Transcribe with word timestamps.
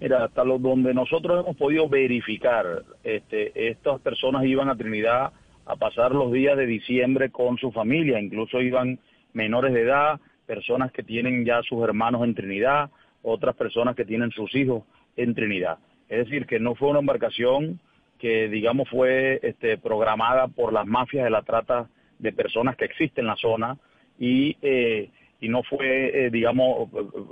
Mira, 0.00 0.24
hasta 0.24 0.44
lo, 0.44 0.58
donde 0.58 0.92
nosotros 0.92 1.44
hemos 1.44 1.56
podido 1.56 1.88
verificar, 1.88 2.82
este, 3.02 3.68
estas 3.70 4.00
personas 4.00 4.44
iban 4.44 4.68
a 4.68 4.76
Trinidad 4.76 5.32
a 5.66 5.76
pasar 5.76 6.12
los 6.12 6.32
días 6.32 6.56
de 6.56 6.66
diciembre 6.66 7.30
con 7.30 7.56
su 7.58 7.72
familia, 7.72 8.20
incluso 8.20 8.60
iban 8.60 8.98
menores 9.32 9.72
de 9.72 9.82
edad, 9.82 10.20
personas 10.46 10.92
que 10.92 11.02
tienen 11.02 11.44
ya 11.44 11.62
sus 11.62 11.82
hermanos 11.82 12.24
en 12.24 12.34
Trinidad, 12.34 12.90
otras 13.22 13.56
personas 13.56 13.96
que 13.96 14.04
tienen 14.04 14.30
sus 14.30 14.54
hijos 14.54 14.84
en 15.16 15.34
Trinidad. 15.34 15.78
Es 16.08 16.26
decir, 16.26 16.46
que 16.46 16.60
no 16.60 16.74
fue 16.74 16.90
una 16.90 17.00
embarcación 17.00 17.80
que, 18.18 18.48
digamos, 18.48 18.88
fue 18.88 19.40
este, 19.42 19.78
programada 19.78 20.48
por 20.48 20.72
las 20.72 20.86
mafias 20.86 21.24
de 21.24 21.30
la 21.30 21.42
trata 21.42 21.88
de 22.18 22.32
personas 22.32 22.76
que 22.76 22.84
existen 22.84 23.24
en 23.24 23.28
la 23.28 23.36
zona 23.36 23.76
y, 24.18 24.56
eh, 24.62 25.10
y 25.40 25.48
no 25.48 25.62
fue, 25.62 26.26
eh, 26.26 26.30
digamos, 26.30 26.88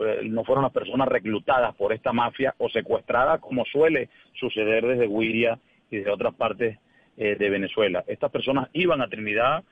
eh, 0.06 0.20
no 0.24 0.44
fueron 0.44 0.64
las 0.64 0.72
personas 0.72 1.08
reclutadas 1.08 1.74
por 1.76 1.92
esta 1.92 2.12
mafia 2.12 2.54
o 2.58 2.68
secuestradas 2.68 3.40
como 3.40 3.64
suele 3.64 4.08
suceder 4.34 4.86
desde 4.86 5.08
Guiria 5.08 5.58
y 5.90 5.98
de 5.98 6.10
otras 6.10 6.34
partes 6.34 6.78
de 7.14 7.50
Venezuela. 7.50 8.02
Estas 8.06 8.30
personas 8.30 8.70
iban 8.72 9.02
a 9.02 9.08
Trinidad, 9.08 9.62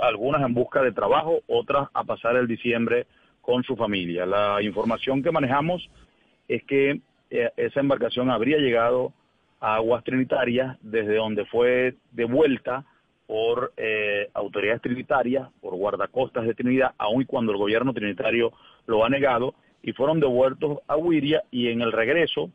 algunas 0.00 0.40
en 0.40 0.54
busca 0.54 0.82
de 0.82 0.90
trabajo, 0.90 1.40
otras 1.46 1.88
a 1.92 2.02
pasar 2.02 2.34
el 2.36 2.48
diciembre 2.48 3.06
con 3.42 3.62
su 3.62 3.76
familia. 3.76 4.24
La 4.24 4.62
información 4.62 5.22
que 5.22 5.30
manejamos 5.30 5.86
es 6.48 6.64
que 6.64 7.00
esa 7.30 7.80
embarcación 7.80 8.30
habría 8.30 8.56
llegado 8.56 9.12
a 9.60 9.76
aguas 9.76 10.04
trinitarias 10.04 10.78
desde 10.80 11.16
donde 11.16 11.44
fue 11.44 11.94
devuelta 12.12 12.84
por 13.26 13.72
eh, 13.76 14.07
autoridades 14.38 14.82
trinitarias, 14.82 15.48
por 15.60 15.74
guardacostas 15.74 16.46
de 16.46 16.54
Trinidad, 16.54 16.92
aun 16.98 17.24
cuando 17.24 17.52
el 17.52 17.58
gobierno 17.58 17.92
trinitario 17.92 18.52
lo 18.86 19.04
ha 19.04 19.08
negado, 19.08 19.54
y 19.82 19.92
fueron 19.92 20.20
devueltos 20.20 20.78
a 20.88 20.96
Huiria 20.96 21.42
y 21.50 21.68
en 21.68 21.82
el 21.82 21.92
regreso, 21.92 22.50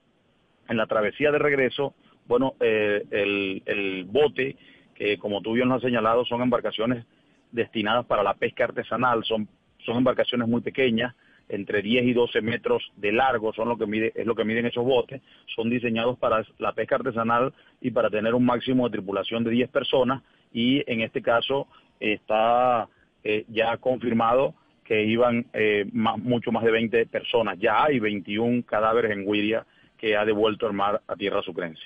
en 0.67 0.77
la 0.77 0.87
travesía 0.87 1.31
de 1.31 1.39
regreso, 1.39 1.93
bueno, 2.27 2.55
eh, 2.59 3.03
el, 3.11 3.63
el 3.65 4.05
bote, 4.05 4.55
que 4.95 5.17
como 5.17 5.41
tú 5.41 5.53
bien 5.53 5.69
lo 5.69 5.75
has 5.75 5.81
señalado, 5.81 6.25
son 6.25 6.41
embarcaciones 6.41 7.05
destinadas 7.51 8.05
para 8.05 8.23
la 8.23 8.33
pesca 8.33 8.65
artesanal, 8.65 9.23
son, 9.23 9.47
son 9.85 9.97
embarcaciones 9.97 10.47
muy 10.47 10.61
pequeñas, 10.61 11.15
entre 11.49 11.81
10 11.81 12.05
y 12.05 12.13
12 12.13 12.41
metros 12.41 12.91
de 12.95 13.11
largo 13.11 13.53
son 13.53 13.69
lo 13.69 13.77
que 13.77 13.85
mide, 13.85 14.11
es 14.15 14.25
lo 14.25 14.35
que 14.35 14.45
miden 14.45 14.65
esos 14.65 14.83
botes, 14.83 15.21
son 15.55 15.69
diseñados 15.69 16.17
para 16.17 16.43
la 16.57 16.73
pesca 16.73 16.95
artesanal 16.95 17.53
y 17.81 17.91
para 17.91 18.09
tener 18.09 18.33
un 18.33 18.45
máximo 18.45 18.87
de 18.87 18.97
tripulación 18.97 19.43
de 19.43 19.51
10 19.51 19.69
personas 19.69 20.23
y 20.53 20.83
en 20.91 21.01
este 21.01 21.21
caso 21.21 21.67
está 21.99 22.87
eh, 23.23 23.45
ya 23.49 23.77
confirmado 23.77 24.53
que 24.83 25.03
iban 25.03 25.45
eh, 25.53 25.85
mucho 25.91 26.51
más 26.51 26.63
de 26.63 26.71
20 26.71 27.05
personas. 27.07 27.57
Ya 27.59 27.83
hay 27.83 27.99
21 27.99 28.63
cadáveres 28.63 29.11
en 29.11 29.25
Guiria 29.25 29.65
que 29.97 30.15
ha 30.15 30.25
devuelto 30.25 30.67
el 30.67 30.73
mar 30.73 31.01
a 31.07 31.15
tierra 31.15 31.41
sucrense. 31.41 31.81